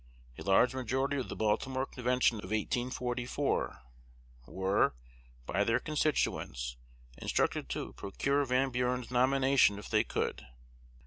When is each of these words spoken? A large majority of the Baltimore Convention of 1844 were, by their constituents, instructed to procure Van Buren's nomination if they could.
A 0.35 0.41
large 0.41 0.73
majority 0.73 1.17
of 1.17 1.29
the 1.29 1.35
Baltimore 1.35 1.85
Convention 1.85 2.37
of 2.37 2.45
1844 2.49 3.83
were, 4.47 4.95
by 5.45 5.63
their 5.63 5.79
constituents, 5.79 6.75
instructed 7.19 7.69
to 7.69 7.93
procure 7.93 8.43
Van 8.43 8.71
Buren's 8.71 9.11
nomination 9.11 9.77
if 9.77 9.91
they 9.91 10.03
could. 10.03 10.47